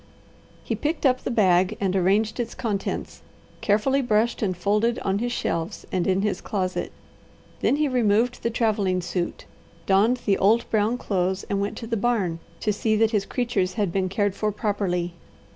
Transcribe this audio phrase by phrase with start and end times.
[0.63, 3.21] He picked up the bag and arranged its contents,
[3.61, 6.91] carefully brushed and folded on his shelves and in his closet.
[7.59, 9.45] Then he removed the travelling suit,
[9.85, 13.73] donned the old brown clothes and went to the barn to see that his creatures
[13.73, 15.13] had been cared for properly.